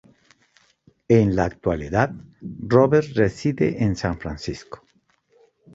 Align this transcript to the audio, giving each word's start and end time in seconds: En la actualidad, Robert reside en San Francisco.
En 1.09 1.35
la 1.35 1.45
actualidad, 1.45 2.11
Robert 2.41 3.13
reside 3.15 3.83
en 3.83 3.95
San 3.95 4.17
Francisco. 4.19 4.83